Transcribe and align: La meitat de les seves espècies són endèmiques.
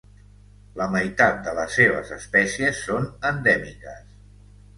La 0.79 0.87
meitat 0.95 1.37
de 1.47 1.53
les 1.59 1.75
seves 1.81 2.15
espècies 2.17 2.81
són 2.87 3.07
endèmiques. 3.33 4.11